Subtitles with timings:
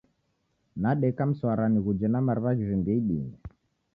[0.81, 3.35] Nadeka mswara nighuje na mariw'a ghivimbie idime.